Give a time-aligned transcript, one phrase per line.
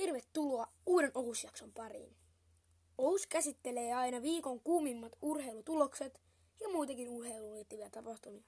[0.00, 2.16] Tervetuloa uuden Ohusjakson pariin.
[2.98, 6.20] Ohus käsittelee aina viikon kuumimmat urheilutulokset
[6.60, 8.42] ja muitakin urheiluun liittyviä tapahtumia.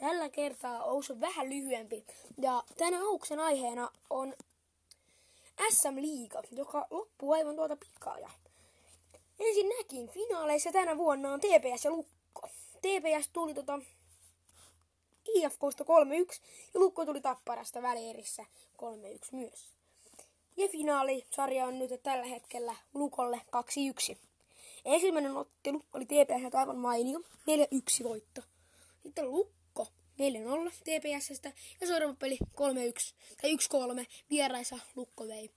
[0.00, 2.06] Tällä kertaa Ohus on vähän lyhyempi
[2.38, 4.34] ja tänä Ohuksen aiheena on
[5.70, 8.18] SM Liiga, joka loppuu aivan tuota pikaa.
[8.18, 8.30] Ja
[9.38, 12.48] ensinnäkin finaaleissa tänä vuonna on TPS ja Lukko.
[12.78, 13.78] TPS tuli tota
[15.34, 15.86] IFKsta 3-1
[16.74, 18.44] ja Lukko tuli Tapparasta välierissä
[18.82, 18.86] 3-1
[19.32, 19.75] myös.
[20.56, 23.40] Ja finaalisarja on nyt tällä hetkellä Lukolle
[24.14, 24.16] 2-1.
[24.84, 27.20] Ensimmäinen ottelu oli TPS aivan mainio,
[28.00, 28.40] 4-1 voitto.
[29.02, 29.88] Sitten Lukko
[30.68, 32.46] 4-0 TPSstä ja seuraava peli 3-1
[33.42, 33.56] tai
[34.02, 35.50] 1-3 vieraissa Lukko vei.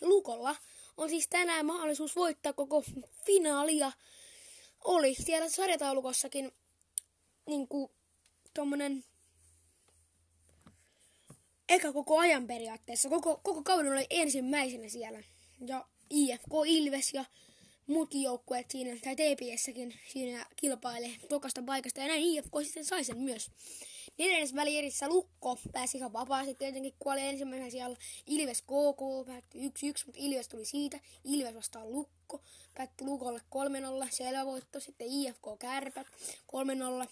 [0.00, 0.56] Ja Lukolla
[0.96, 2.84] on siis tänään mahdollisuus voittaa koko
[3.26, 3.92] finaalia.
[4.84, 6.52] Oli siellä sarjataulukossakin
[7.46, 7.90] niin kuin
[8.54, 9.04] tommonen
[11.68, 13.08] eka koko ajan periaatteessa.
[13.08, 15.22] Koko, koko kauden oli ensimmäisenä siellä.
[15.66, 17.24] Ja IFK Ilves ja
[17.86, 22.00] muutkin joukkueet siinä, tai TPSsäkin siinä kilpailee tokasta paikasta.
[22.00, 23.50] Ja näin IFK sitten sai sen myös.
[24.18, 29.72] Neljännes välierissä Lukko pääsi ihan vapaasti tietenkin, kuoli ensimmäisenä siellä Ilves KK, päättyi 1-1,
[30.06, 31.00] mutta Ilves tuli siitä.
[31.24, 32.42] Ilves vastaan Lukko,
[32.74, 33.40] päättyi Lukolle
[34.04, 34.80] 3-0, selvä voitto.
[34.80, 37.08] Sitten IFK Kärpät 3-0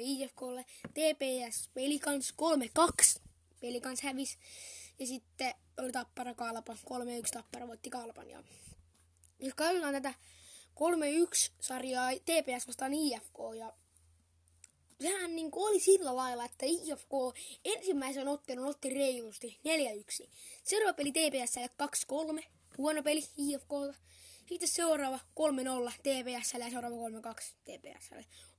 [0.00, 2.34] IFKlle, TPS Pelikans
[3.18, 3.20] 3-2,
[3.60, 4.38] Pelikans hävisi.
[4.98, 6.76] Ja sitten oli Tappara Kalpa, 3-1
[7.32, 8.30] Tappara voitti Kalpan.
[8.30, 8.42] Ja
[9.38, 10.14] jos katsotaan tätä
[10.74, 13.72] 3-1 sarjaa TPS vastaan IFK ja
[15.00, 17.12] sehän niin oli sillä lailla, että IFK
[17.64, 19.60] ensimmäisen ottelun otti reilusti
[20.24, 20.28] 4-1.
[20.64, 21.56] Seuraava peli TPS
[22.36, 22.44] 2-3,
[22.78, 23.70] huono peli IFK.
[24.50, 27.00] Sitten seuraava 3-0 TPS ja seuraava 3-2
[27.64, 28.10] TPS.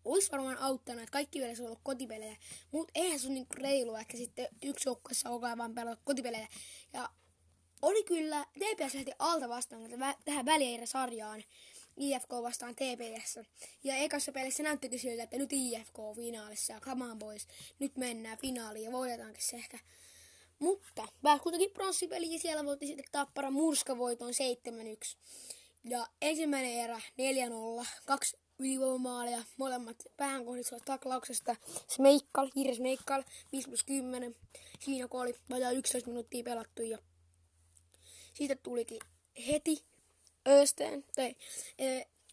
[0.06, 2.38] Olisi varmaan auttanut, että kaikki vielä ollut kotipelejä,
[2.72, 6.48] mutta eihän se ole niin reilua, että sitten yksi joukkueessa koko ajan vaan pelata kotipelejä.
[6.94, 7.10] Ja
[7.82, 9.82] oli kyllä, TPS lähti alta vastaan
[10.26, 11.44] tähän välieirä-sarjaan.
[11.98, 13.40] IFK vastaan TPS.
[13.84, 17.48] Ja ekassa pelissä näyttikin siltä, että nyt IFK finaalissa ja come on boys,
[17.80, 19.80] nyt mennään finaaliin ja voidetaankin se ehkä.
[20.60, 24.34] Mutta pääsi kuitenkin pronssipeli ja siellä voitti sitten Tappara murskavoiton 7-1.
[25.84, 27.02] Ja ensimmäinen erä
[27.82, 31.56] 4-0, kaksi ylivoimaalia, molemmat päähän kohdistuvat taklauksesta.
[31.88, 34.36] Smeikkal, Jiri Smeikkal, 5 plus 10.
[34.80, 36.98] Siinä kun oli vajaa 11 minuuttia pelattu ja
[38.34, 39.00] siitä tulikin
[39.48, 39.86] heti
[40.48, 41.36] Östeen, tai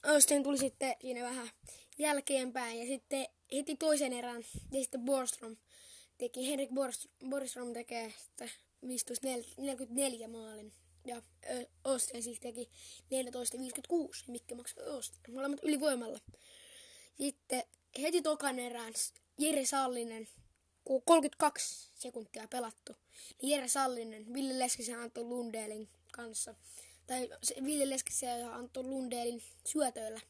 [0.07, 1.51] Östeen tuli sitten siinä vähän
[1.99, 5.57] jälkeenpäin ja sitten heti toisen erän ja sitten Borström
[6.19, 6.71] teki, Henrik
[7.29, 8.15] Borström tekee
[8.85, 10.73] 15-44 maalin
[11.09, 11.23] ja
[11.87, 12.71] Östeen siis teki
[13.93, 16.19] 14-56, mikä maksoi Östeen, molemmat ylivoimalla.
[17.21, 17.63] Sitten
[18.03, 18.93] heti tokan erään
[19.39, 20.29] Jere Sallinen,
[20.85, 22.93] kun 32 sekuntia pelattu,
[23.43, 26.55] niin Jere Sallinen, Ville Leskisen Antto Lundelin kanssa
[27.07, 27.29] tai
[27.65, 30.21] Ville Leskisen ja Antto Lundelin syötöillä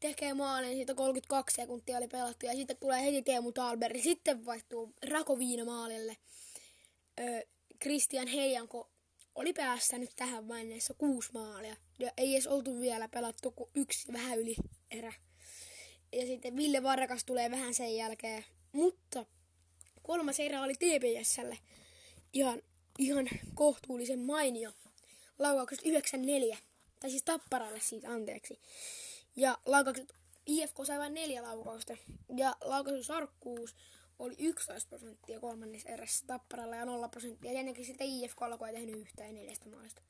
[0.00, 4.94] tekee maalin, siitä 32 sekuntia oli pelattu ja sitten tulee heti Teemu Talberi, sitten vaihtuu
[5.08, 6.16] Rakoviina maalille.
[7.20, 7.42] Öö,
[7.82, 8.90] Christian Heijanko
[9.38, 14.38] oli päästänyt tähän vaiheessa kuusi maalia ja ei edes oltu vielä pelattu kuin yksi vähän
[14.38, 14.56] yli
[14.90, 15.12] erä.
[16.12, 19.26] Ja sitten Ville Varkas tulee vähän sen jälkeen, mutta
[20.02, 21.58] kolmas erä oli TPSlle
[22.32, 22.62] ihan,
[22.98, 24.72] ihan kohtuullisen mainio
[25.38, 25.80] laukaukset
[26.54, 26.56] 9-4.
[27.00, 28.60] Tai siis Tapparalle siitä, anteeksi.
[29.36, 30.14] Ja laukaukset,
[30.46, 31.96] IFK sai vain neljä laukausta.
[32.36, 33.76] Ja laukausarkkuus
[34.18, 37.52] oli 11 prosenttia kolmannessa erässä Tapparalla ja 0 prosenttia.
[37.52, 40.02] Ja ennenkin sitten IFK alkoi tehnyt yhtään neljästä maalista.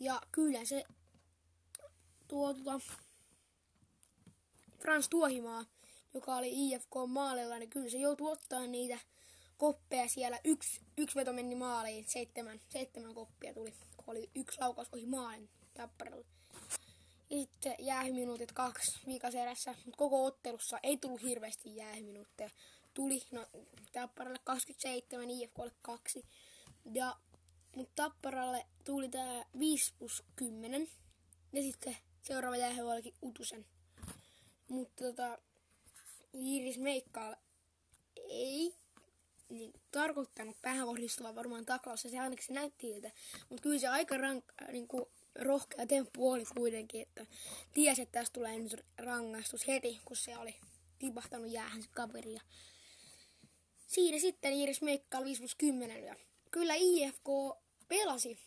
[0.00, 0.84] Ja kyllä se
[2.28, 2.80] tuo tuota,
[4.78, 5.64] Frans Tuohimaa,
[6.14, 8.98] joka oli IFK maalilla, niin kyllä se joutui ottaa niitä
[9.58, 10.40] koppeja siellä.
[10.44, 13.74] Yksi, yksi veto meni maaliin, seitsemän, seitsemän koppia tuli
[14.06, 16.26] oli yksi laukaus ohi maalin tapparalle.
[17.30, 22.50] Ja sitten jäähyminuutit kaksi viikaserässä, mutta koko ottelussa ei tullut hirveästi jäähyminuutteja.
[22.94, 23.46] Tuli, no
[23.92, 26.24] Tapparalle 27, IFKlle 2.
[26.94, 27.16] Ja,
[27.76, 30.88] mutta Tapparalle tuli tää 5 plus 10.
[31.52, 33.66] Ja sitten seuraava jäähy olikin Utusen.
[34.68, 35.38] Mutta tota,
[36.32, 37.36] Iris Meikkaal
[38.28, 38.74] ei
[39.48, 43.10] niin, tarkoittanut päähän kohdistuva varmaan taklaus, ja se ainakin se näytti siltä.
[43.48, 47.26] Mutta kyllä se aika rank, niin kuin, rohkea temppu oli kuitenkin, että
[47.74, 50.56] tiesi, että tästä tulee nyt rangaistus heti, kun se oli
[50.98, 52.34] tipahtanut jäähän se kaveri.
[52.34, 52.40] Ja
[53.90, 56.04] siinä sitten Iiris Meikkaal 5 plus 10.
[56.04, 56.16] Ja
[56.50, 57.28] kyllä IFK
[57.88, 58.38] pelasi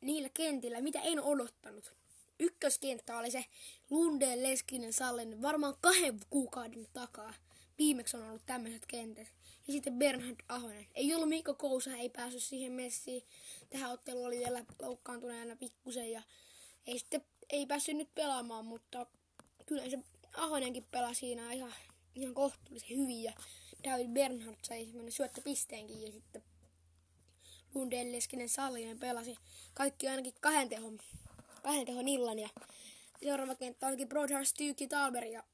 [0.00, 1.94] niillä kentillä, mitä en odottanut.
[2.38, 3.44] Ykköskenttä oli se
[3.90, 7.34] Lundeen, Leskinen, Sallinen varmaan kahden kuukauden takaa.
[7.78, 9.28] Viimeksi on ollut tämmöiset kentät.
[9.66, 10.86] Ja sitten Bernhard Ahonen.
[10.94, 13.22] Ei ollut Mikko Kousa, ei päässyt siihen messiin.
[13.70, 16.22] Tähän otteluun oli vielä loukkaantuneena pikkusen ja
[16.86, 19.06] ei sitten ei päässyt nyt pelaamaan, mutta
[19.66, 19.98] kyllä se
[20.34, 21.74] Ahonenkin pelasi siinä ihan,
[22.14, 23.32] ihan kohtuullisen hyvin ja
[23.84, 26.42] David Bernhard sai semmoinen syöttöpisteenkin ja sitten
[27.74, 29.36] Lundell Leskinen Sallinen pelasi
[29.74, 30.98] kaikki ainakin kahden tehon,
[31.62, 32.48] kahden tehon illan ja
[33.22, 35.44] seuraava kenttä onkin Broadhurst, Tyyki, Talber ja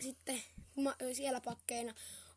[0.00, 0.42] sitten
[1.12, 1.94] siellä pakkeina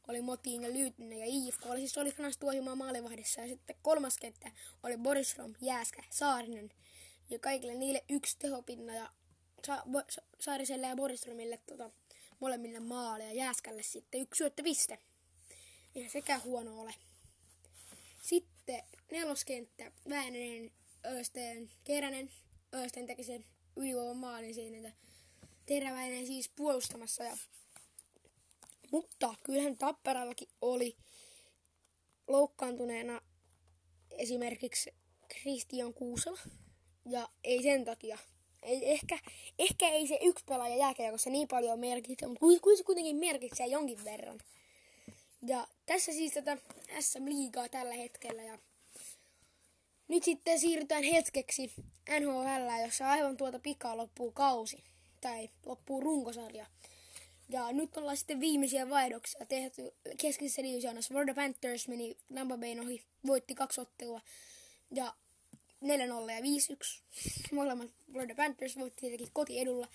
[0.08, 4.18] oli Motiin ja Lyytinen ja IFK oli siis oli Frans Tuohimaa maalivahdissa ja sitten kolmas
[4.18, 4.52] kenttä
[4.84, 6.72] oli Borisrom, Jääskä, Saarinen
[7.30, 9.10] ja kaikille niille yksi tehopinna ja
[9.68, 11.90] Sa- Sa- Saariselle ja Borisromille tota,
[12.40, 15.00] molemmille maale ja Jääskälle sitten yksi syöttöviste.
[15.96, 16.94] Eihän sekään huono ole.
[18.22, 20.72] Sitten neloskenttä, Väänänen,
[21.06, 22.32] Östeen, Keränen.
[22.74, 23.46] Östeen teki sen
[23.76, 24.92] ylivoiman maalin siinä, että
[25.66, 27.24] Teräväinen siis puolustamassa.
[27.24, 27.38] Ja...
[28.92, 30.98] Mutta kyllähän Tapparallakin oli
[32.28, 33.22] loukkaantuneena
[34.12, 34.94] esimerkiksi
[35.34, 36.40] Christian Kuusela.
[37.06, 38.18] Ja ei sen takia.
[38.66, 39.20] Ei, ehkä,
[39.60, 44.40] ehkä ei se yksi pelaaja jääkiekossa niin paljon merkitse, mutta kuitenkin, kuitenkin merkitsee jonkin verran.
[45.48, 46.58] Ja tässä siis tätä
[47.00, 48.44] SM-liigaa tällä hetkellä.
[48.44, 48.60] Ja
[50.08, 51.74] nyt sitten siirrytään hetkeksi
[52.20, 54.84] NHL, jossa aivan tuota pikaa loppuu kausi.
[55.22, 56.66] Tai loppuu runkosarja.
[57.50, 61.14] Ja nyt ollaan sitten viimeisiä vaihdoksia tehty keskisessä divisioonassa.
[61.14, 64.22] Florida Panthers meni Tampa ohi, voitti kaksi ottelua.
[64.92, 65.14] Ja
[65.84, 65.88] 4-0
[66.32, 67.02] ja 5-1.
[67.52, 69.88] Molemmat Florida Panthers voitti tietenkin kotiedulla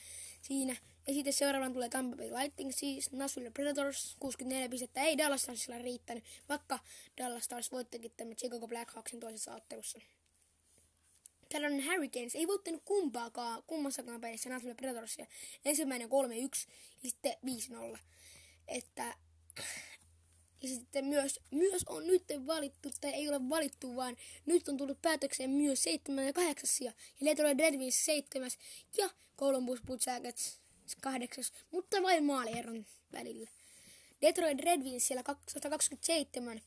[0.42, 0.76] siinä.
[1.06, 5.02] Ja sitten seuraavana tulee Tampa Bay Lightning, siis Nashville Predators, 64 pistettä.
[5.02, 6.78] Ei Dallas Starsilla riittänyt, vaikka
[7.18, 9.98] Dallas Stars voittikin tämän Chicago Blackhawksin toisessa ottelussa.
[11.52, 15.26] Carolina Hurricanes ei voittanut kumpaakaan, kummassakaan pelissä Nashville Predatorsia.
[15.64, 16.12] Ensimmäinen 3-1
[17.02, 17.36] ja sitten
[17.94, 17.98] 5-0.
[18.68, 19.14] Että
[20.62, 24.16] ja sitten myös, myös on nyt valittu, tai ei ole valittu, vaan
[24.46, 26.92] nyt on tullut päätökseen myös 7 ja 8 sija.
[27.20, 28.50] Ja Detroit Red Wings 7
[28.96, 30.60] ja Columbus Blue Jackets
[31.02, 33.50] 8, mutta vain maalieron välillä.
[34.22, 36.62] Detroit Red Wings siellä 127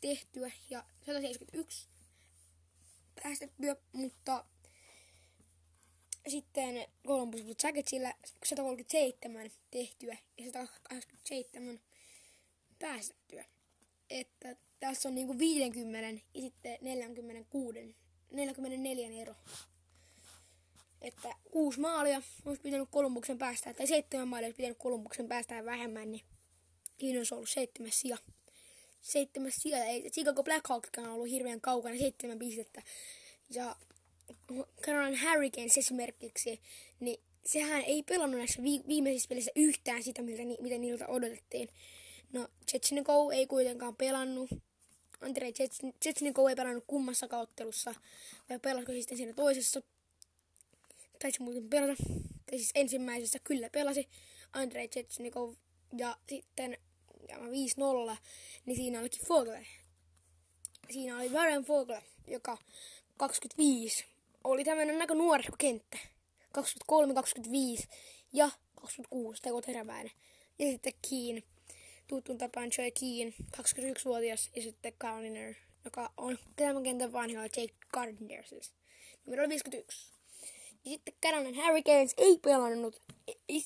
[0.00, 1.88] tehtyä ja 171
[3.22, 4.44] päästettyä, mutta
[6.28, 8.14] sitten Columbus Blue Jacketsillä
[8.44, 11.80] 137 tehtyä ja 187
[12.78, 13.44] päästettyä.
[14.10, 17.94] Että tässä on niinku 50 ja sitten 46,
[18.30, 19.34] 44 ero.
[21.00, 26.12] Että kuusi maalia olisi pitänyt Kolumbuksen päästää, tai seitsemän maalia olisi pitänyt Kolumbuksen päästää vähemmän,
[26.12, 26.24] niin
[26.98, 28.18] siinä olisi ollut seitsemäs sija.
[29.00, 32.82] Seitsemäs sija, ei Chicago Blackhawkskaan ollut hirveän kaukana, seitsemän pistettä.
[33.50, 33.76] Ja
[34.82, 36.60] Carolina Hurricanes esimerkiksi,
[37.00, 41.68] niin sehän ei pelannut näissä viimeisissä pelissä yhtään sitä, mitä, mitä niiltä odotettiin.
[42.32, 44.50] No, Chechnikov ei kuitenkaan pelannut.
[45.20, 45.52] Andrei
[46.02, 47.94] Chechnikov ei pelannut kummassa kauttelussa.
[48.50, 49.82] Vai pelasiko sitten siinä toisessa?
[51.22, 52.02] Taisi muuten pelata.
[52.46, 54.08] Tai siis ensimmäisessä kyllä pelasi
[54.52, 55.54] Andrei Chechnikov.
[55.98, 56.78] Ja sitten
[57.28, 58.16] ja 5-0,
[58.66, 59.64] niin siinä olikin Fogler.
[60.90, 62.58] Siinä oli Warren Fogler, joka
[63.16, 64.04] 25
[64.44, 65.98] oli tämmöinen aika nuori kenttä.
[66.52, 67.88] 23, 25
[68.32, 70.12] ja 26 teko teräväinen.
[70.58, 71.42] Ja sitten Keen
[72.08, 76.38] tuttuun tapaan Joy Keen, 21-vuotias, ja sitten Gardiner, joka on
[76.84, 78.72] kentän vanhilla Jake Gardiner siis.
[79.26, 80.12] Numero 51.
[80.84, 83.02] Ja sitten Carolina Hurricanes ei pelannut.
[83.48, 83.64] Ei,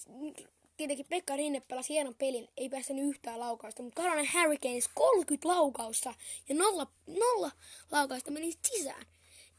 [0.76, 6.14] tietenkin Pekka Rinne pelasi hienon pelin, ei päästänyt yhtään laukausta, mutta Carolina Hurricanes 30 laukausta
[6.48, 7.50] ja nolla, nolla
[7.90, 9.06] laukausta meni sisään.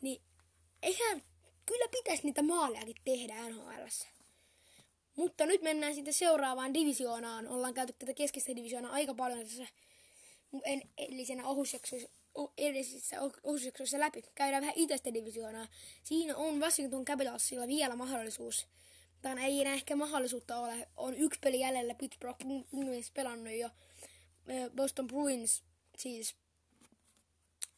[0.02, 0.22] Niin
[0.82, 1.24] eihän,
[1.66, 4.13] kyllä pitäisi niitä maalejakin tehdä NHLssä.
[5.16, 7.48] Mutta nyt mennään sitten seuraavaan divisioonaan.
[7.48, 9.68] Ollaan käyty tätä keskistä divisioonaa aika paljon tässä
[10.98, 12.10] edellisenä ohusjaksoissa,
[12.58, 14.24] edellisissä ohusjaksoissa läpi.
[14.36, 15.68] Käydään vähän itäistä divisioonaa.
[16.04, 18.68] Siinä on Washington Capitalsilla vielä mahdollisuus.
[19.22, 20.88] Tai ei enää ehkä mahdollisuutta ole.
[20.98, 21.96] On yksi peli jäljellä.
[21.96, 23.70] Pittsburgh Penguins pelannut jo.
[24.76, 25.64] Boston Bruins
[25.98, 26.36] siis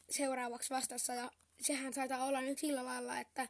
[0.09, 1.13] seuraavaksi vastassa.
[1.13, 3.49] Ja sehän taitaa olla nyt sillä lailla, että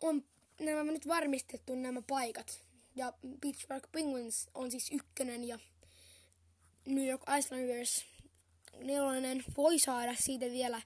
[0.00, 0.24] on
[0.62, 2.60] nämä nyt varmistettu nämä paikat.
[2.96, 5.58] Ja Pittsburgh Penguins on siis ykkönen ja
[6.86, 8.04] New York Islanders
[8.78, 10.82] nelonen voi saada siitä vielä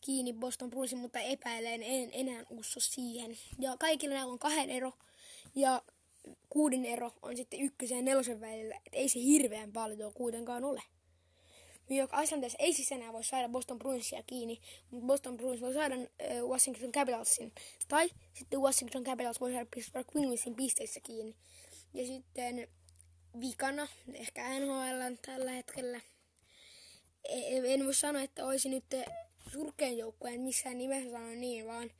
[0.00, 3.38] kiinni Boston Bruinsin, mutta epäilen, en enää usko siihen.
[3.58, 4.92] Ja kaikilla näillä on kahden ero
[5.54, 5.82] ja
[6.48, 8.76] kuuden ero on sitten ykkösen ja nelosen välillä.
[8.86, 10.82] Et ei se hirveän paljon kuitenkaan ole.
[11.88, 15.74] New York Islanders ei siis enää voi saada Boston Bruinsia kiinni, mutta Boston Bruins voi
[15.74, 17.52] saada äh, Washington Capitalsin.
[17.88, 21.34] Tai sitten Washington Capitals voi saada Pittsburgh Penguinsin pisteissä kiinni.
[21.94, 22.68] Ja sitten
[23.40, 26.00] vikana, ehkä NHL tällä hetkellä,
[27.64, 28.84] en voi sanoa, että olisi nyt
[29.52, 31.90] surkein joukkueen missään nimessä sanoa niin, vaan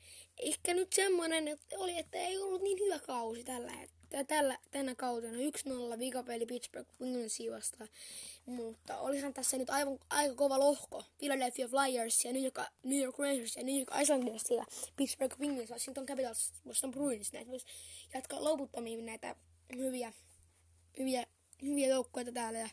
[0.42, 3.97] ehkä nyt semmoinen että oli, että ei ollut niin hyvä kausi tällä hetkellä.
[4.26, 5.38] Tällä, tänä kautena
[5.94, 7.88] 1-0 vikapeli Pittsburgh Penguinsia vastaan.
[8.46, 11.04] Mutta olihan tässä nyt aivan, aika kova lohko.
[11.18, 14.64] Philadelphia Flyers ja New York, New York Rangers ja New York Islanders ja
[14.96, 17.32] Pittsburgh Penguins, Washington Capitals, Boston Bruins.
[17.32, 17.66] Näitä voisi
[18.14, 19.36] jatkaa loputtomiin näitä
[19.76, 20.12] hyviä,
[20.98, 21.26] hyviä,
[21.62, 22.58] hyviä joukkoja täällä.
[22.58, 22.68] Ja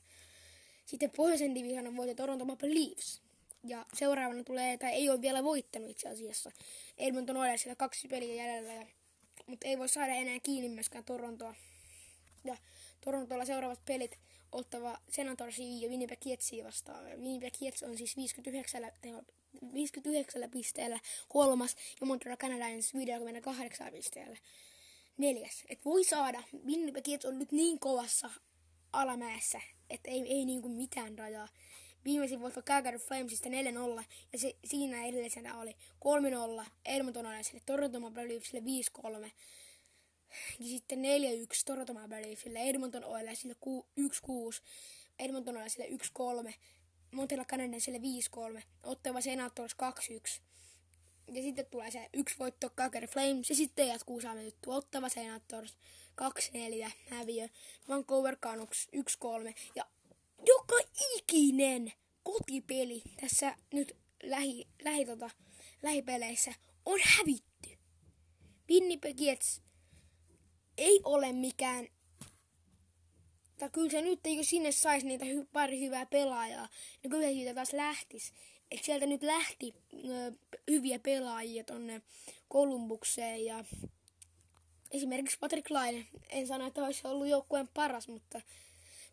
[0.85, 3.21] sitten pohjoisen divisioonan voitti Toronto Maple Leafs.
[3.67, 6.51] Ja seuraavana tulee, tai ei ole vielä voittanut itse asiassa,
[6.97, 8.73] Edmonton Oilersilla kaksi peliä jäljellä.
[8.73, 8.87] Ja,
[9.47, 11.55] mutta ei voi saada enää kiinni myöskään Torontoa.
[12.43, 12.57] Ja
[13.01, 14.19] Torontolla seuraavat pelit
[14.51, 17.05] ottava Senatorsia ja Winnipeg Jetsia vastaan.
[17.05, 19.23] Winnipeg Jets on siis 59, teho,
[19.73, 20.99] 59 pisteellä
[21.29, 24.37] kolmas ja Montreal Canadiens 58 pisteellä
[25.17, 25.63] neljäs.
[25.69, 28.29] Et voi saada, Winnipeg Jets on nyt niin kovassa
[28.93, 31.47] alamäessä, että ei, ei niinku mitään rajaa.
[32.05, 35.75] Viimeisin voitto Calgary Flamesista 4-0 ja se, siinä edellisenä oli
[36.61, 38.63] 3-0 Edmonton Oilersille, Toronto Maple Leafsille
[39.25, 39.31] 5-3
[40.59, 41.03] ja sitten 4-1
[41.65, 43.55] Toronto Maple Leafsille, Edmonton Oilersille
[43.99, 44.05] 1-6,
[45.19, 45.87] Edmonton Oilersille
[46.49, 46.53] 1-3,
[47.11, 47.99] Montreal Canadiensille
[48.57, 49.75] 5-3, Ottawa Senators
[50.39, 50.41] 2-1.
[51.27, 54.71] Ja sitten tulee se yksi voitto Calgary Flames ja sitten jatkuu saama juttu.
[54.71, 55.77] Ottava Senators
[56.87, 57.47] 2-4 häviö,
[57.89, 59.85] Vancouver Canucks 1-3 ja
[60.47, 60.75] joka
[61.15, 65.29] ikinen kotipeli tässä nyt lähi, lähi, tota,
[65.83, 66.53] lähipeleissä
[66.85, 67.69] on hävitty.
[68.69, 69.61] Winnipeg Jets
[70.77, 71.87] ei ole mikään
[73.59, 76.69] tai kyllä se nyt, eikö sinne saisi niitä hy- pari hyvää pelaajaa,
[77.03, 78.33] niin kyllä siitä taas lähtisi.
[78.71, 80.31] Et sieltä nyt lähti ö,
[80.71, 82.01] hyviä pelaajia tonne
[82.47, 83.65] Kolumbukseen ja
[84.91, 86.05] esimerkiksi Patrick Laine.
[86.29, 88.41] En sano, että olisi ollut joukkueen paras, mutta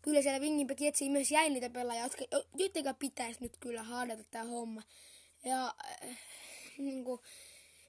[0.03, 4.81] kyllä siellä Winnipeg Jetsiin myös jäi pelaajia, jotka, jotka pitäisi nyt kyllä haadata tämä homma.
[5.45, 6.17] Ja äh,
[6.77, 7.21] niin kuin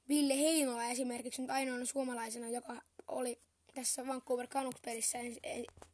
[0.09, 3.41] Ville Heinola esimerkiksi nyt ainoana suomalaisena, joka oli
[3.75, 5.19] tässä Vancouver Canucks-pelissä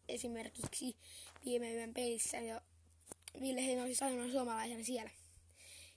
[0.09, 0.97] esimerkiksi
[1.45, 2.37] viime yön pelissä.
[2.37, 2.61] Ja
[3.41, 5.11] Ville Heinola siis ainoana suomalaisena siellä.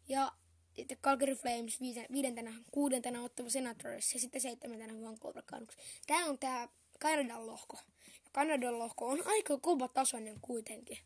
[0.07, 0.31] Ja
[0.75, 1.79] sitten Calgary Flames
[2.11, 5.75] viidentenä, kuudentena ottava Senators ja sitten seitsemäntenä Vancouver Canucks.
[6.07, 7.77] Tämä on tämä Kanadan lohko.
[8.33, 10.97] Kanadan lohko on aika kova tasoinen kuitenkin.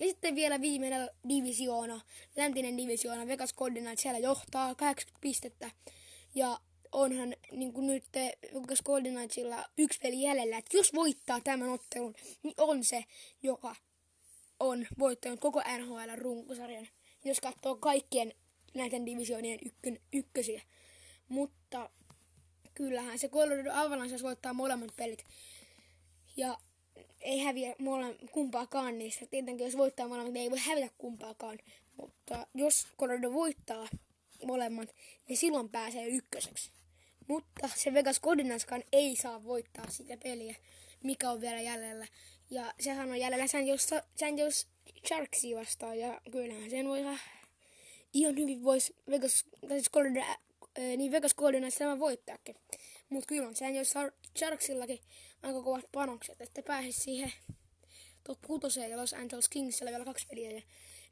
[0.00, 2.00] Ja sitten vielä viimeinen divisioona,
[2.36, 5.70] läntinen divisioona, Vegas Golden Knights siellä johtaa 80 pistettä.
[6.34, 6.58] Ja
[6.92, 8.04] onhan niin kuin nyt
[8.54, 13.04] Vegas Golden Knightsilla yksi peli jäljellä, että jos voittaa tämän ottelun, niin on se,
[13.42, 13.76] joka
[14.60, 16.88] on voittanut koko NHL runkosarjan.
[17.24, 18.34] Jos katsoo kaikkien
[18.74, 20.62] näiden divisioonien ykkön, ykkösiä.
[21.28, 21.90] Mutta
[22.74, 25.24] kyllähän se Colorado Avalanche voittaa molemmat pelit.
[26.36, 26.58] Ja
[27.20, 29.26] ei häviä mole, kumpaakaan niistä.
[29.26, 31.58] Tietenkin jos voittaa molemmat, niin ei voi hävitä kumpaakaan.
[31.96, 33.88] Mutta jos Colorado voittaa
[34.46, 34.94] molemmat,
[35.28, 36.70] niin silloin pääsee ykköseksi.
[37.28, 40.54] Mutta se Vegas Cardinalskaan ei saa voittaa sitä peliä,
[41.02, 42.06] mikä on vielä jäljellä.
[42.50, 44.66] Ja sehän on jäljellä San Jose, San Jose
[45.06, 45.98] Sharksia vastaan.
[45.98, 47.18] Ja kyllähän sen voi ihan,
[48.12, 50.38] ihan hyvin voisi Vegas, siis Golden, äh,
[50.96, 52.56] niin Vegas Knights tämän voittaakin.
[53.08, 53.98] Mutta kyllä on San Jose
[54.38, 54.98] Sharksillakin
[55.42, 57.32] aika kovat panokset, että pääsisi siihen
[58.24, 60.50] top 6 ja Los Angeles Kingsillä vielä kaksi peliä.
[60.50, 60.62] Ja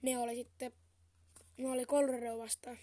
[0.02, 0.72] ne oli sitten,
[1.56, 2.78] ne oli Colorado vastaan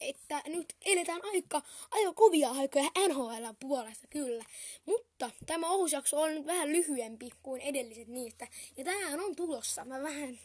[0.00, 4.44] että nyt eletään aika, aika kovia aikoja NHL puolesta kyllä.
[4.86, 8.48] Mutta tämä ohusjakso on nyt vähän lyhyempi kuin edelliset niistä.
[8.76, 9.84] Ja tänään on tulossa.
[9.84, 10.38] Mä vähän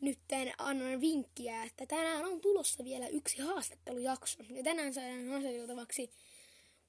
[0.00, 0.18] nyt
[0.58, 4.38] annan vinkkiä, että tänään on tulossa vielä yksi haastattelujakso.
[4.50, 6.10] Ja tänään saadaan haastateltavaksi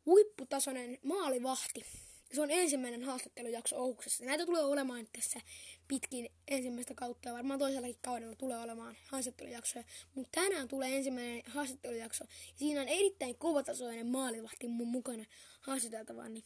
[0.05, 1.85] huipputasoinen maalivahti.
[2.33, 4.25] Se on ensimmäinen haastattelujakso Ouksessa.
[4.25, 5.41] Näitä tulee olemaan tässä
[5.87, 9.85] pitkin ensimmäistä kautta ja varmaan toisellakin kaudella tulee olemaan haastattelujaksoja.
[10.15, 12.23] Mutta tänään tulee ensimmäinen haastattelujakso.
[12.23, 15.25] Ja siinä on erittäin kovatasoinen maalivahti mun mukana
[15.61, 16.43] haastateltavani.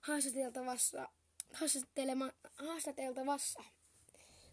[0.00, 1.08] Haastateltavassa,
[1.52, 3.64] haastattelema, haastateltavassa.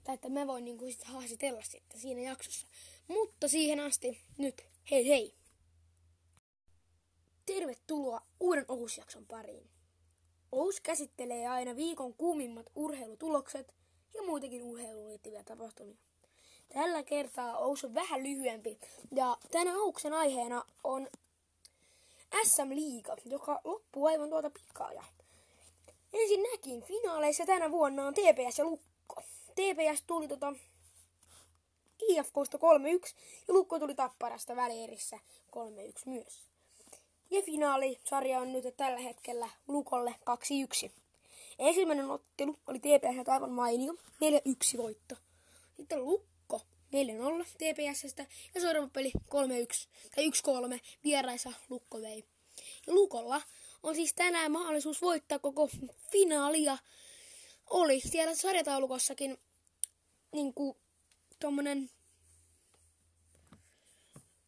[0.04, 2.68] Tai että mä voin niinku sit haastatella sitten siinä jaksossa.
[3.08, 5.43] Mutta siihen asti nyt hei hei!
[7.74, 9.70] Tervetuloa uuden Ohusjakson pariin.
[10.52, 13.76] Ohus käsittelee aina viikon kuumimmat urheilutulokset
[14.14, 15.98] ja muitakin urheiluun liittyviä tapahtumia.
[16.74, 18.80] Tällä kertaa Ous on vähän lyhyempi
[19.16, 21.08] ja tänä Ouksen aiheena on
[22.46, 25.06] SM Liiga, joka loppuu aivan tuota pikaa.
[26.14, 29.22] Ensinnäkin finaaleissa tänä vuonna on TPS ja Lukko.
[29.56, 30.54] TPS tuli tota
[32.08, 32.62] IFKsta 3-1
[33.48, 35.20] ja Lukko tuli Tapparasta välierissä
[35.52, 35.60] 3-1
[36.06, 36.53] myös.
[37.34, 40.16] Ja finaalisarja on nyt tällä hetkellä Lukolle
[40.88, 40.92] 2-1.
[41.60, 45.16] Ensimmäinen ottelu oli TPS aivan mainio, 4-1 voitto.
[45.78, 46.62] Sitten Lukko
[47.42, 48.26] 4-0 TPSstä
[48.56, 49.20] ja seuraava peli 3-1
[50.16, 50.30] tai
[50.78, 52.26] 1-3 vieraissa Lukko vei.
[52.88, 53.42] Ja Lukolla
[53.84, 55.70] on siis tänään mahdollisuus voittaa koko
[56.12, 56.78] finaalia.
[57.70, 59.38] Oli siellä sarjataulukossakin
[60.32, 60.78] niin kuin
[61.40, 61.90] tommonen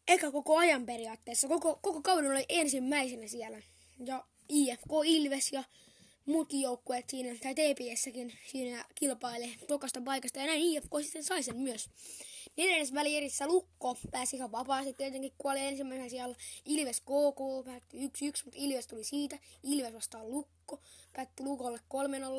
[0.08, 1.48] eka koko ajan periaatteessa.
[1.48, 3.62] Koko, koko kauden oli ensimmäisenä siellä.
[4.06, 5.64] Ja IFK Ilves ja
[6.26, 10.38] muutkin joukkueet siinä, tai TPSsäkin siinä kilpailee tokasta paikasta.
[10.38, 11.90] Ja näin IFK sitten sai sen myös.
[12.56, 18.00] Neljännes välierissä Lukko pääsi ihan vapaasti tietenkin, kuoli ensimmäisenä siellä Ilves KK, päätti 1-1,
[18.44, 19.38] mutta Ilves tuli siitä.
[19.62, 20.80] Ilves vastaan Lukko,
[21.12, 21.80] päätti Lukolle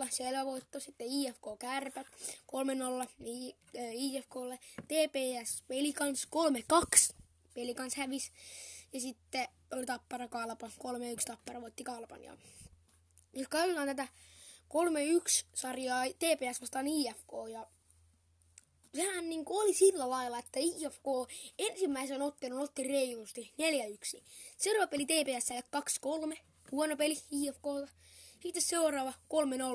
[0.05, 0.79] 3-0, selvä voitto.
[0.79, 2.07] Sitten IFK Kärpät
[3.07, 3.09] 3-0
[3.93, 4.59] IFKlle.
[4.87, 6.27] TPS Pelikans
[6.73, 7.15] 3-2,
[7.57, 8.31] Pelikans hävisi.
[8.93, 10.71] Ja sitten oli Tappara Kalpa, 3-1
[11.25, 12.23] Tappara voitti Kalpan.
[12.23, 12.37] Ja
[13.33, 14.07] jos katsotaan tätä
[15.43, 17.67] 3-1 sarjaa TPS vastaan IFK ja
[18.95, 21.05] sehän niin oli sillä lailla, että IFK
[21.59, 23.53] ensimmäisen ottelun otti reilusti
[24.17, 24.21] 4-1.
[24.57, 25.63] Seuraava peli TPSlle
[26.33, 26.37] 2-3,
[26.71, 27.87] huono peli IFKlta.
[28.39, 29.13] Sitten seuraava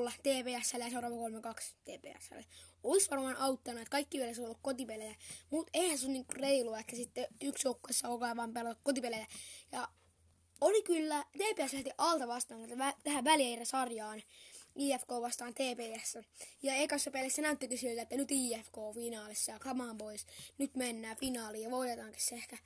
[0.09, 2.45] 3-0 TPSlle ja seuraava 3-2 TPSlle.
[2.83, 5.15] Olisi varmaan auttanut, että kaikki vielä ollut kotipelejä,
[5.49, 9.27] mutta eihän se ole niin reilua, että sitten yksi joukkueessa on vaan pelata kotipelejä.
[9.71, 9.87] Ja
[10.61, 12.69] oli kyllä, TPS lähti alta vastaan
[13.03, 14.23] tähän välierä-sarjaan.
[14.75, 16.17] IFK vastaan TPS.
[16.63, 20.25] Ja ekassa pelissä näyttikin siltä, että nyt IFK on finaalissa ja come on boys,
[20.57, 22.57] nyt mennään finaaliin ja voitetaankin se ehkä.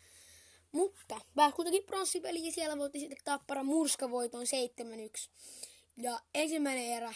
[0.72, 1.22] Mutta
[1.56, 5.30] kuitenkin pronssipeli ja siellä voitti sitten Tappara murskavoiton 7-1.
[5.98, 7.14] Ja ensimmäinen erä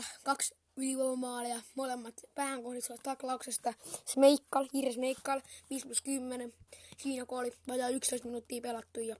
[0.00, 3.74] 4-0, kaksi ylivoimaalia, molemmat päähän kohdistuvat taklauksesta.
[4.06, 6.54] Smeikkal, Jiri Smeikkal, 5 plus 10.
[6.98, 9.16] Siinä kun oli vajaa 11 minuuttia pelattu ja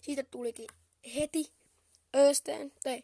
[0.00, 0.66] siitä tulikin
[1.14, 1.52] heti
[2.16, 3.02] Östen, tai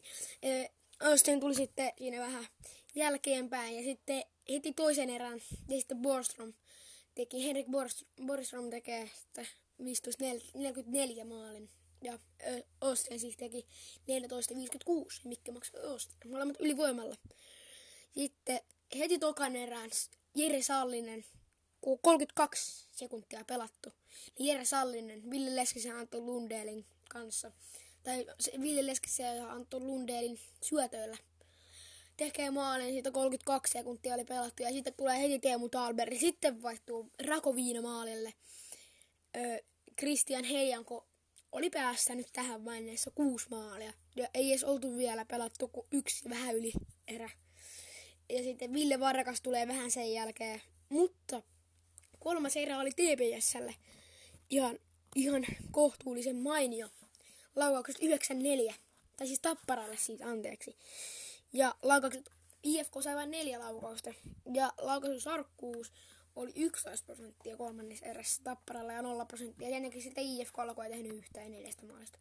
[1.02, 2.46] Östen tuli sitten siinä vähän
[2.94, 6.52] jälkeenpäin ja sitten heti toisen erän ja sitten Borström
[7.18, 7.66] teki, Henrik
[8.26, 9.48] Borström tekee sitten
[11.22, 11.70] 15-44 maalin
[12.02, 12.18] ja
[12.84, 13.66] Östen siis teki
[14.90, 14.92] 14-56
[15.24, 17.16] Mikke maksoi Östen, molemmat ylivoimalla.
[18.14, 18.60] Sitten
[18.98, 19.90] heti tokan erään
[20.34, 21.24] Jere Sallinen,
[21.80, 23.92] kun 32 sekuntia pelattu,
[24.38, 27.52] niin Jere Sallinen, Ville Leskisen Antto Lundelin kanssa
[28.02, 28.26] tai
[28.60, 31.16] Ville Leskisen ja Antto Lundelin syötöillä
[32.18, 37.10] tekee maalin, siitä 32 sekuntia oli pelattu ja sitten tulee heti Teemu Talberi, sitten vaihtuu
[37.26, 38.34] Rakoviina maalille.
[39.98, 41.06] Christian Heijanko
[41.52, 46.56] oli päästänyt tähän vaiheessa kuusi maalia ja ei edes oltu vielä pelattu kuin yksi vähän
[46.56, 46.72] yli
[47.08, 47.30] erä.
[48.28, 51.42] Ja sitten Ville Varkas tulee vähän sen jälkeen, mutta
[52.18, 53.74] kolmas erä oli TPSlle
[54.50, 54.78] ihan,
[55.16, 56.88] ihan kohtuullisen mainio
[57.56, 58.74] laukaukset 9-4.
[59.16, 60.76] Tai siis Tapparalle siitä, anteeksi.
[61.52, 62.30] Ja laukaukset,
[62.62, 64.10] IFK sai vain neljä laukausta.
[64.54, 65.92] Ja laukausarkkuus
[66.36, 69.68] oli 11 prosenttia kolmannessa erässä Tapparalla ja 0 prosenttia.
[69.68, 72.18] Ja ennenkin sitten IFK alkoi ei tehnyt yhtään neljästä maalista.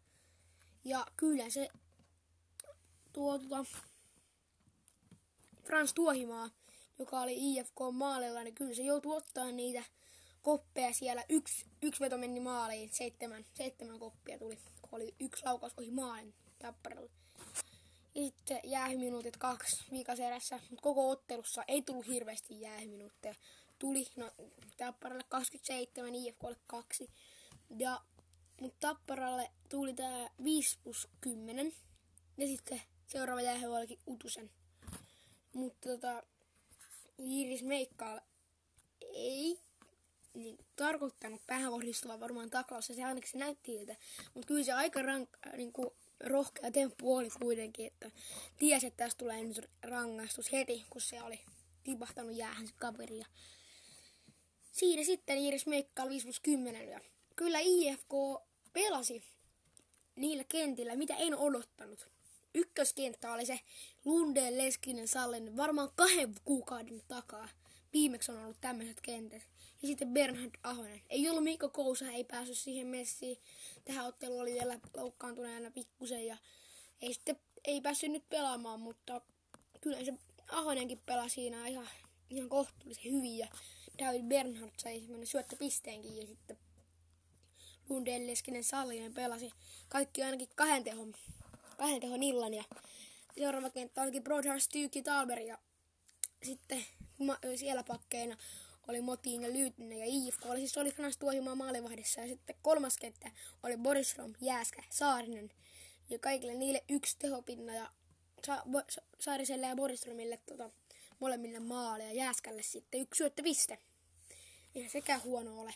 [0.84, 1.68] Ja kyllä se
[3.12, 3.64] tuo tuota,
[5.62, 6.50] Frans Tuohimaa,
[6.98, 9.84] joka oli IFK maalilla, niin kyllä se joutui ottaa niitä
[10.42, 11.24] koppeja siellä.
[11.28, 14.58] Yksi, yksi veto meni maaliin, seitsemän, seitsemän koppia tuli
[14.92, 17.10] oli yksi laukaus ohi maalin Tapparalle.
[18.18, 23.34] Sitten jäähyminuutit kaksi viikaserässä, mutta koko ottelussa ei tullut hirveästi jäähyminuutteja.
[23.78, 24.30] Tuli no,
[24.76, 27.10] Tapparalle 27, IFKlle 2.
[27.78, 28.00] Ja,
[28.60, 31.72] mutta Tapparalle tuli tää 5 plus 10.
[32.38, 34.50] Ja sitten seuraava jäähy olikin Utusen.
[35.54, 36.22] Mutta tota,
[37.18, 38.20] Iris Meikkaal
[39.14, 39.60] ei
[40.34, 43.96] niin, tarkoittanut päähän kohdistuva varmaan taklaus, ja se ainakin se näytti siltä.
[44.34, 48.10] Mutta kyllä se aika rank, niin kuin, rohkea temppu oli kuitenkin, että
[48.58, 51.40] tiesi, että tästä tulee nyt rangaistus heti, kun se oli
[51.84, 53.18] tipahtanut jäähän se kaveri.
[53.18, 53.26] Ja
[54.72, 56.88] siinä sitten Iris Meikka 5 plus 10.
[56.88, 57.00] Ja
[57.36, 58.12] kyllä IFK
[58.72, 59.22] pelasi
[60.16, 62.08] niillä kentillä, mitä en odottanut.
[62.54, 63.60] Ykköskenttä oli se
[64.04, 67.48] Lundeen, Leskinen, Sallinen varmaan kahden kuukauden takaa.
[67.92, 69.42] Viimeksi on ollut tämmöiset kentät.
[69.82, 71.00] Ja sitten Bernhard Ahonen.
[71.10, 73.38] Ei ollut Mikko Kousa, ei päässyt siihen messiin.
[73.84, 76.36] Tähän otteluun oli vielä loukkaantuneena pikkusen ja
[77.02, 79.20] ei sitten ei päässyt nyt pelaamaan, mutta
[79.80, 80.14] kyllä se
[80.48, 81.88] Ahonenkin pelasi siinä ihan,
[82.30, 83.48] ihan kohtuullisen hyvin ja
[83.98, 86.58] David Bernhard sai semmoinen syöttöpisteenkin ja sitten
[87.88, 89.52] Lundell Leskinen Sallinen pelasi
[89.88, 91.14] kaikki ainakin kahden tehon,
[91.76, 92.64] kahden tehon illan ja
[93.38, 95.58] seuraava kenttä onkin Broadhurst, Tyyki, Talber ja
[96.42, 96.84] sitten
[97.56, 98.36] siellä pakkeina
[98.88, 102.20] oli Motiin ja Lyytinen ja IFK oli siis oli Frans Tuohimaa maalivahdissa.
[102.20, 103.30] Ja sitten kolmas kenttä
[103.62, 105.50] oli Borisrom, Jääskä, Saarinen.
[106.10, 107.90] Ja kaikille niille yksi tehopinna ja
[108.46, 110.70] Sa- Bo- Saariselle ja Borisromille tota,
[111.20, 112.12] molemmille maaleja.
[112.12, 113.78] Jääskälle sitten yksi syöttö piste.
[114.74, 115.74] Eihän sekään huono ole.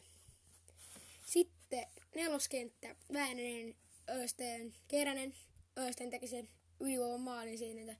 [1.27, 3.75] Sitten neloskenttä, Väänänen,
[4.11, 5.35] Östeen, Keränen.
[5.79, 6.49] Östeen teki sen
[6.81, 7.97] ylivoiman maalin siinä, että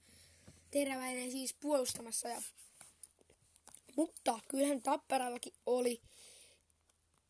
[0.71, 2.29] Teräväinen siis puolustamassa.
[2.29, 2.41] Ja...
[3.95, 6.01] Mutta kyllähän Tapparallakin oli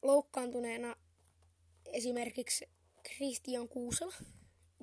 [0.01, 0.95] loukkaantuneena
[1.85, 2.69] esimerkiksi
[3.03, 4.13] Kristian Kuusela.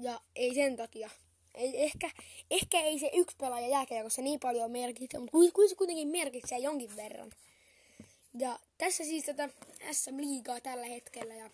[0.01, 1.11] Ja ei sen takia.
[1.55, 2.11] Ei, ehkä,
[2.51, 5.39] ehkä ei se yksi pelaaja jääkiekossa niin paljon merkitse, mutta
[5.69, 7.33] se kuitenkin merkitsee jonkin verran.
[8.39, 9.49] Ja tässä siis tätä
[9.93, 11.35] SM-liigaa tällä hetkellä.
[11.35, 11.51] Ja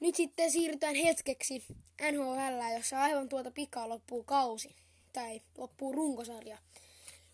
[0.00, 1.64] nyt sitten siirrytään hetkeksi
[2.12, 4.76] NHL, jossa aivan tuota pikaa loppuu kausi.
[5.12, 6.58] Tai loppuu runkosarja.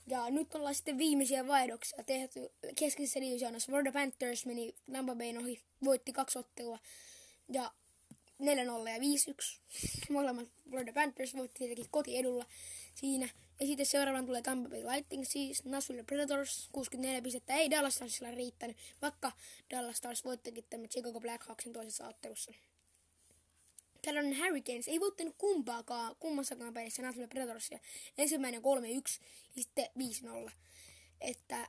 [0.07, 3.67] Ja nyt ollaan sitten viimeisiä vaihdoksia tehty keskisessä divisioonassa.
[3.67, 6.79] Florida Panthers meni Tampa Bayn ohi, voitti kaksi ottelua.
[7.53, 7.73] Ja
[8.43, 8.47] 4-0
[8.89, 8.99] ja
[10.09, 10.13] 5-1.
[10.13, 12.47] Molemmat Florida Panthers voitti tietenkin kotiedulla
[12.95, 13.29] siinä.
[13.61, 17.55] Ja sitten seuraavana tulee Tampa Bay Lightning, siis Nashville Predators, 64 pistettä.
[17.55, 19.33] Ei Dallas Starsilla riittänyt, vaikka
[19.71, 22.53] Dallas Stars voittikin tämän Chicago Blackhawksin toisessa ottelussa.
[24.07, 27.79] Tällainen Hurricanes ei voittanut kumpaakaan, kummassakaan pelissä Nashville Predatorsia.
[28.19, 28.65] Ensimmäinen 3-1
[29.57, 29.87] ja sitten
[30.49, 30.51] 5-0.
[31.21, 31.69] Että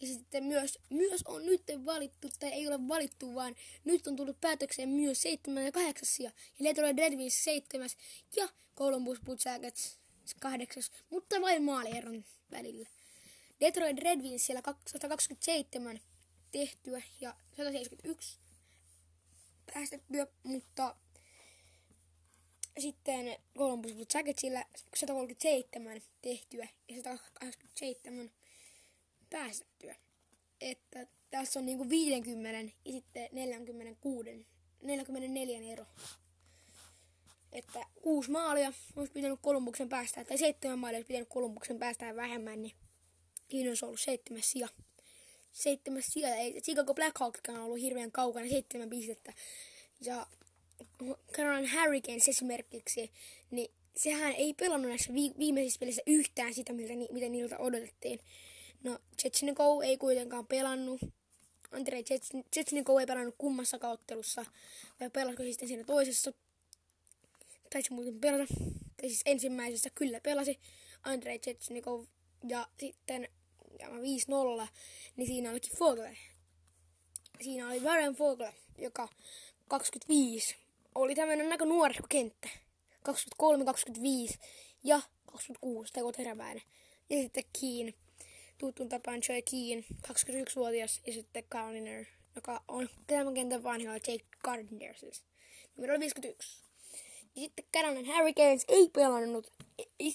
[0.00, 4.40] ja sitten myös, myös on nyt valittu, tai ei ole valittu, vaan nyt on tullut
[4.40, 6.30] päätökseen myös 7 ja 8 sija.
[6.58, 7.88] Ja Detroit Red Wings 7
[8.36, 9.98] ja Columbus Blue Jackets
[10.40, 12.88] 8, mutta vain maalieron välillä.
[13.60, 16.00] Detroit Red Wings siellä 127
[16.50, 18.41] tehtyä ja 171
[19.74, 20.96] päästettyä, mutta
[22.78, 24.64] sitten Columbus Blue Jacketsillä
[24.96, 28.30] 137 tehtyä ja 187
[29.30, 29.96] päästettyä.
[30.60, 34.46] Että tässä on niinku 50 ja sitten 46,
[34.82, 35.86] 44 ero.
[37.52, 42.62] Että kuusi maalia olisi pitänyt Kolumbuksen päästää, tai seitsemän maalia olisi pitänyt Kolumbuksen päästää vähemmän,
[42.62, 42.76] niin
[43.50, 44.68] siinä olisi ollut seitsemäs sija.
[45.52, 49.32] Seitsemäs ei Chicago Blackhawkskaan ollut hirveän kaukana, seitsemän pistettä.
[50.00, 50.26] Ja
[51.32, 53.10] Carolina Hurricanes esimerkiksi,
[53.50, 58.20] niin sehän ei pelannut näissä viimeisissä pelissä yhtään sitä, mitä, ni- mitä niiltä odotettiin.
[58.82, 61.00] No, Chechnikov ei kuitenkaan pelannut.
[61.70, 62.04] Andrei
[62.52, 64.46] Chechnikov ei pelannut kummassa kauttelussa,
[65.00, 66.32] vai pelasiko sitten siinä toisessa.
[67.70, 68.54] Taisi muuten pelata.
[68.96, 70.60] Tai siis ensimmäisessä kyllä pelasi
[71.02, 72.04] Andrei Chechnikov.
[72.48, 73.28] Ja sitten
[73.78, 74.68] ja 5-0,
[75.16, 76.16] niin siinä olikin Fogler.
[77.40, 79.08] Siinä oli Warren Fogler, joka
[79.68, 80.56] 25
[80.94, 82.48] oli tämmöinen aika nuorehko kenttä.
[83.08, 84.38] 23-25
[84.84, 86.62] ja 26 teko teräväinen.
[87.10, 87.94] Ja sitten Keen,
[88.58, 92.04] tuttuun tapaan Joy Keen, 21-vuotias, ja sitten Gardiner,
[92.34, 95.24] joka on tämän kentän vanhilla Jake Gardiner siis.
[95.76, 96.62] Numero 51.
[97.36, 99.52] Ja sitten Carolina Hurricanes ei pelannut.
[99.98, 100.14] Ei,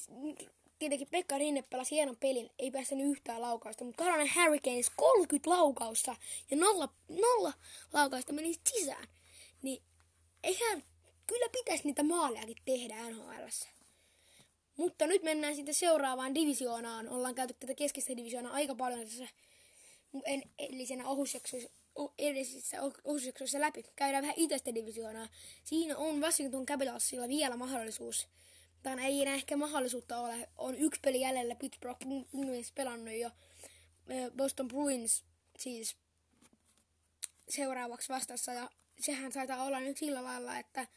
[0.79, 6.15] tietenkin Pekka Rinne pelasi hienon pelin, ei päästänyt yhtään laukausta, mutta Carolina Hurricanes 30 laukausta
[6.51, 7.53] ja nolla, nolla
[7.93, 9.07] laukausta meni sisään.
[9.61, 9.83] Niin
[10.43, 10.83] eihän,
[11.27, 13.67] kyllä pitäisi niitä maalejakin tehdä NHLssä.
[14.77, 17.09] Mutta nyt mennään sitten seuraavaan divisioonaan.
[17.09, 19.27] Ollaan käyty tätä keskistä divisioonaa aika paljon tässä
[20.57, 21.69] edellisenä ohusjaksoissa,
[22.17, 23.83] edellisissä ohusjaksoissa läpi.
[23.95, 25.27] Käydään vähän itäistä divisioonaa.
[25.63, 28.27] Siinä on Washington Capitalsilla vielä mahdollisuus.
[28.83, 30.49] Tai ei enää ehkä mahdollisuutta ole.
[30.57, 31.55] On yksi peli jäljellä.
[31.55, 33.31] Pittsburgh Penguins pelannut jo.
[34.37, 35.23] Boston Bruins
[35.59, 35.95] siis
[37.49, 38.53] seuraavaksi vastassa.
[38.53, 40.87] Ja sehän taitaa olla nyt sillä lailla, että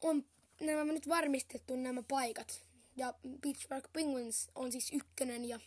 [0.00, 0.24] on
[0.60, 2.62] nämä nyt varmistettu nämä paikat.
[2.96, 5.60] Ja Pittsburgh Penguins on siis ykkönen ja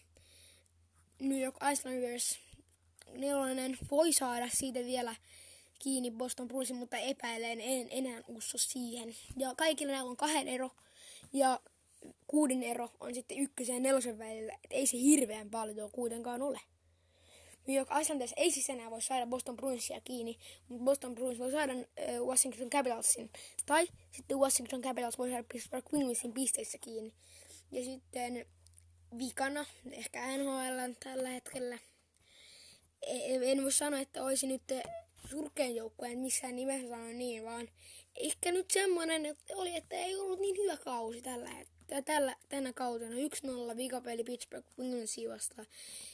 [1.19, 2.39] New York Islanders
[3.13, 5.15] nelonen voi saada siitä vielä
[5.79, 9.15] kiinni Boston Bruinsin, mutta epäilen, en enää usko siihen.
[9.37, 10.71] Ja kaikilla näillä on kahden ero
[11.33, 11.59] ja
[12.27, 14.53] kuuden ero on sitten ykkösen ja nelosen välillä.
[14.53, 16.59] Et ei se hirveän paljon kuitenkaan ole.
[17.67, 20.37] New York Islanders ei siis enää voi saada Boston Bruinsia kiinni,
[20.67, 23.29] mutta Boston Bruins voi saada äh, Washington Capitalsin.
[23.65, 27.13] Tai sitten Washington Capitals voi saada Pittsburgh Penguinsin pisteissä kiinni.
[27.71, 28.45] Ja sitten
[29.17, 31.79] vikana, ehkä NHL tällä hetkellä.
[33.01, 34.63] E, en voi sanoa, että olisi nyt
[35.29, 37.67] surkein joukkue, en missään nimessä sano niin, vaan
[38.19, 41.49] ehkä nyt semmoinen että oli, että ei ollut niin hyvä kausi tällä
[42.05, 43.15] tällä, tänä kautena
[43.73, 45.67] 1-0 vikapeli Pittsburgh Penguinsia vastaan.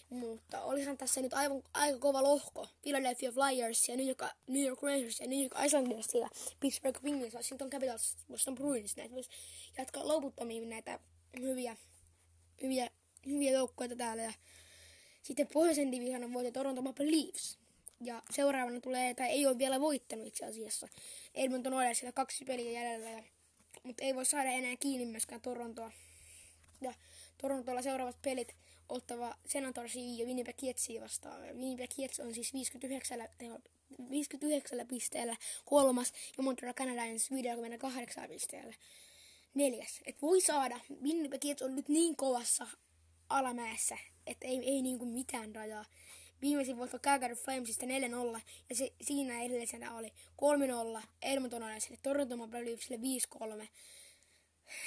[0.09, 2.67] Mutta olihan tässä nyt aivan, aika kova lohko.
[2.81, 7.33] Philadelphia Flyers ja New York, New York Rangers ja New York Islanders ja Pittsburgh Penguins,
[7.33, 8.97] Washington Capitals, Boston Bruins.
[8.97, 9.29] Näitä voisi
[9.77, 10.99] jatkaa loputtomiin näitä
[11.39, 11.77] hyviä,
[12.61, 12.89] hyviä,
[13.25, 14.23] hyviä joukkoja täällä.
[14.23, 14.33] Ja
[15.23, 17.64] sitten pohjoisen divisioonan voitti Toronto Maple Leafs.
[18.05, 20.87] Ja seuraavana tulee, tai ei ole vielä voittanut itse asiassa.
[21.35, 23.23] Edmonton Oilers siellä kaksi peliä jäljellä ja
[23.83, 25.91] mutta ei voi saada enää kiinni myöskään Torontoa.
[26.81, 26.93] Ja
[27.41, 28.55] Torontolla seuraavat pelit
[28.89, 31.41] ottava Senatorsia ja Winnipeg Jetsia vastaan.
[31.41, 33.29] Winnipeg Jets on siis 59,
[34.09, 38.73] 59 pisteellä kolmas ja Montreal Canadiens 58 pisteellä
[39.53, 40.01] neljäs.
[40.05, 42.67] Et voi saada, Winnipeg Jets on nyt niin kovassa
[43.29, 45.85] alamäessä, että ei, ei niinku mitään rajaa.
[46.41, 50.13] Viimeisin voitto Calgary Flamesista 4-0 ja se, siinä edellisenä oli
[50.97, 52.99] 3-0 Edmonton Oilersille, Toronto Maple Leafsille
[53.63, 53.67] 5-3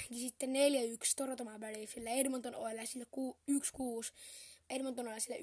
[0.09, 0.53] ja sitten 4-1
[1.15, 3.05] Toronto Maple Leafsille, Edmonton Oilersille
[3.51, 4.13] 1-6,
[4.69, 5.37] Edmonton Oilersille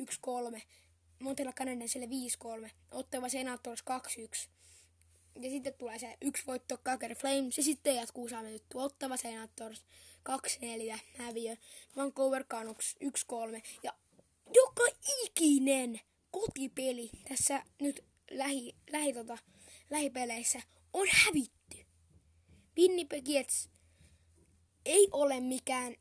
[0.56, 0.60] 1-3,
[1.18, 2.06] Montreal Canadiensille
[2.66, 3.84] 5-3, Ottava Senators
[4.46, 4.48] 2-1.
[5.40, 8.80] Ja sitten tulee se yksi voitto Calgary Flames ja sitten jatkuu sama juttu.
[8.80, 9.84] Ottava Senators
[10.94, 11.56] 2-4 häviö,
[11.96, 13.92] Vancouver Canucks 1-3 ja
[14.54, 14.82] joka
[15.24, 19.38] ikinen kotipeli tässä nyt lähi, lähi, tota,
[19.90, 21.86] lähipeleissä on hävitty.
[22.78, 23.68] Winnipeg Jets
[24.84, 25.96] ei ole mikään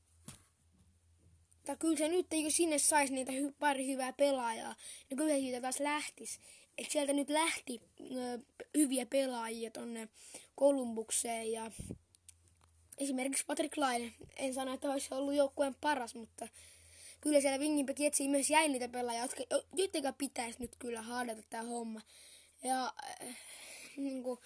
[1.65, 4.75] tai kyllä se nyt, jos sinne saisi niitä hy- pari hyvää pelaajaa,
[5.09, 6.39] niin kyllä siitä taas lähtisi.
[6.77, 8.39] Et sieltä nyt lähti ö,
[8.77, 10.09] hyviä pelaajia tonne
[10.55, 11.71] Kolumbukseen ja
[12.97, 14.13] esimerkiksi Patrick Laine.
[14.35, 16.47] En sano, että olisi ollut joukkueen paras, mutta
[17.25, 19.43] kyllä siellä Winnipeg Jetsiin myös jäi niitä pelaajia, jotka,
[19.75, 22.01] jotka pitäisi nyt kyllä haadata tämä homma.
[22.63, 23.37] Ja äh,
[23.97, 24.39] niin kuin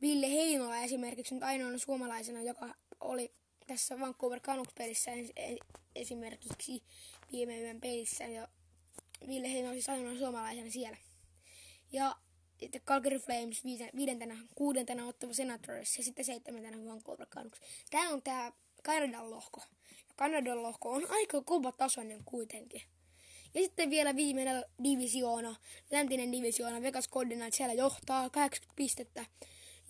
[0.00, 3.34] Ville Heinola esimerkiksi nyt ainoana suomalaisena, joka oli
[3.66, 5.10] tässä Vancouver Canucks-pelissä
[5.96, 6.82] esimerkiksi
[7.32, 8.24] viime yön pelissä.
[8.24, 8.48] Ja
[9.26, 10.96] Ville Heinola siis ainoana suomalaisena siellä.
[11.92, 12.16] Ja
[12.60, 13.64] sitten Calgary Flames
[13.96, 17.60] viidentenä, kuudentena ottava Senators ja sitten seitsemäntenä Vancouver Canucks.
[17.90, 19.62] Tämä on tämä Kanadan lohko.
[20.20, 22.82] Kanadan lohko on aika kova tasoinen kuitenkin.
[23.54, 25.56] Ja sitten vielä viimeinen divisioona,
[25.90, 29.26] läntinen divisioona, Vegas Golden Knights siellä johtaa 80 pistettä.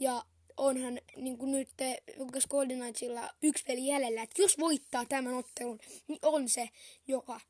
[0.01, 0.25] Ja
[0.57, 1.69] onhan niin kuin nyt
[2.19, 6.69] Vegas Golden Knightsilla yksi peli jäljellä, että jos voittaa tämän ottelun, niin on se,
[7.09, 7.41] joka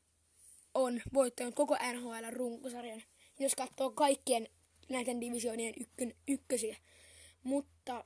[0.75, 3.03] on voittanut koko NHL runkosarjan.
[3.39, 4.49] Jos katsoo kaikkien
[4.89, 6.77] näiden divisioonien ykkön, ykkösiä.
[7.43, 8.05] Mutta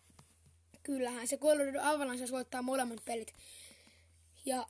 [0.83, 3.35] kyllähän se Colorado Avalanche voittaa molemmat pelit.
[4.45, 4.67] Ja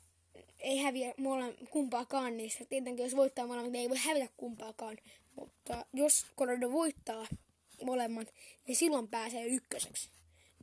[0.59, 2.65] ei häviä mole, kumpaakaan niistä.
[2.65, 4.97] Tietenkin jos voittaa molemmat, niin ei voi hävitä kumpaakaan.
[5.37, 7.27] Mutta jos Colorado voittaa
[7.85, 8.35] molemmat,
[8.67, 10.11] niin silloin pääsee ykköseksi.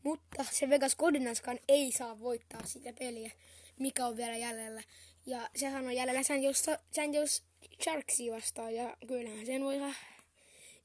[0.04, 3.32] Mutta se Vegas Goldenaskaan ei saa voittaa sitä peliä,
[3.80, 4.84] mikä on vielä jäljellä.
[5.26, 7.44] Ja sehän on jäljellä San Jose, San Jose
[7.84, 8.76] Sharksia vastaan.
[8.76, 9.96] Ja kyllähän sen voi ihan,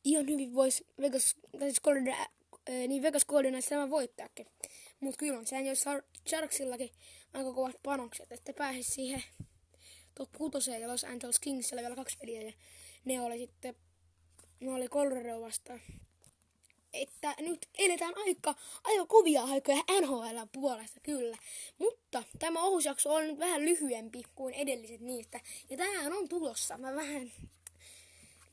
[0.04, 4.46] ihan hyvin voisi Vegas, tai siis äh, niin Vegas Golden tämä voittaakin.
[5.00, 5.90] Mutta kyllä on San Jose
[6.28, 6.90] Sharksillakin
[7.37, 9.22] aika kovat panokset, että pääsisi siihen
[10.14, 12.42] top 6 ja Los Angeles Kingsillä vielä kaksi peliä.
[12.42, 12.53] Ja
[13.05, 13.75] ne oli sitten,
[14.61, 15.81] ne oli Colorado vastaan
[17.03, 21.37] että nyt eletään aika, aika kovia aikoja NHL puolesta, kyllä.
[21.79, 25.40] Mutta tämä ohusjakso on nyt vähän lyhyempi kuin edelliset niistä.
[25.70, 26.79] Ja tänään on tulossa.
[26.79, 27.33] Mä vähän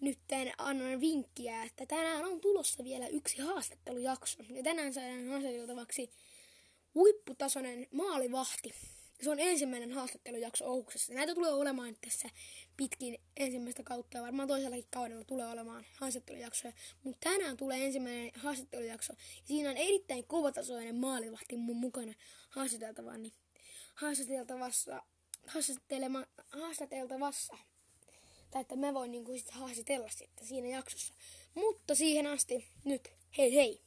[0.01, 0.19] nyt
[0.57, 4.43] annan vinkkiä, että tänään on tulossa vielä yksi haastattelujakso.
[4.49, 6.09] Ja tänään saadaan haastateltavaksi
[6.95, 8.73] huipputasoinen maalivahti.
[9.21, 11.13] Se on ensimmäinen haastattelujakso Ouksessa.
[11.13, 12.29] Näitä tulee olemaan tässä
[12.77, 16.73] pitkin ensimmäistä kautta ja varmaan toisellakin kaudella tulee olemaan haastattelujaksoja.
[17.03, 19.13] Mutta tänään tulee ensimmäinen haastattelujakso.
[19.13, 22.13] Ja siinä on erittäin kovatasoinen maalivahti mun mukana
[22.49, 23.17] haastateltavana.
[23.17, 23.33] Niin
[23.95, 25.03] haastateltavassa,
[25.47, 27.57] haastattelema, haastateltavassa.
[28.51, 31.13] Tai että mä voin niinku sit haastatella sitten siinä jaksossa.
[31.55, 33.82] Mutta siihen asti nyt hei hei!